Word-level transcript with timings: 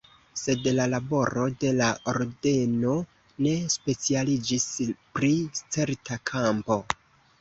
Sed 0.43 0.67
la 0.77 0.85
laboro 0.93 1.43
de 1.63 1.73
la 1.81 1.89
ordeno 2.13 2.95
ne 3.47 3.53
specialiĝis 3.77 4.67
pri 5.19 5.33
certa 5.77 6.19
kampo. 6.33 6.81